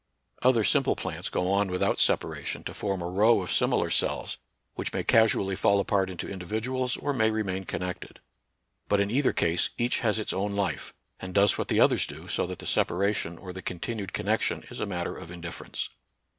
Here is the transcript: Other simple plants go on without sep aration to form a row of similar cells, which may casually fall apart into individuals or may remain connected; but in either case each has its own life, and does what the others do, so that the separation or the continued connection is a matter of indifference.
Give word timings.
Other 0.41 0.63
simple 0.63 0.95
plants 0.95 1.29
go 1.29 1.51
on 1.51 1.69
without 1.69 1.99
sep 1.99 2.23
aration 2.23 2.63
to 2.65 2.73
form 2.73 3.03
a 3.03 3.07
row 3.07 3.43
of 3.43 3.51
similar 3.51 3.91
cells, 3.91 4.39
which 4.73 4.91
may 4.93 5.03
casually 5.03 5.55
fall 5.55 5.79
apart 5.79 6.09
into 6.09 6.27
individuals 6.27 6.97
or 6.97 7.13
may 7.13 7.29
remain 7.29 7.65
connected; 7.65 8.19
but 8.87 8.99
in 8.99 9.11
either 9.11 9.31
case 9.31 9.69
each 9.77 9.99
has 9.99 10.17
its 10.17 10.33
own 10.33 10.55
life, 10.55 10.91
and 11.19 11.35
does 11.35 11.59
what 11.59 11.67
the 11.67 11.79
others 11.79 12.07
do, 12.07 12.27
so 12.27 12.47
that 12.47 12.57
the 12.57 12.65
separation 12.65 13.37
or 13.37 13.53
the 13.53 13.61
continued 13.61 14.11
connection 14.11 14.63
is 14.71 14.79
a 14.79 14.87
matter 14.87 15.15
of 15.15 15.29
indifference. 15.29 15.87